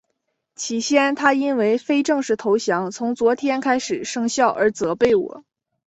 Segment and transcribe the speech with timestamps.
[0.55, 5.43] 起先他因为非正式投降从昨天开始生效而责备我。